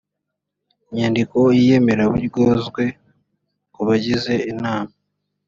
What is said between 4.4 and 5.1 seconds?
inama